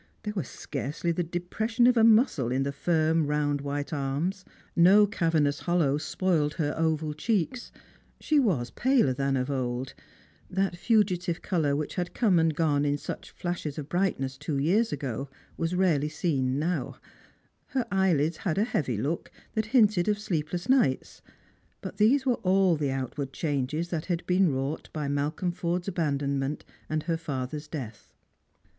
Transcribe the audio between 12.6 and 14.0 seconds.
in such flashes of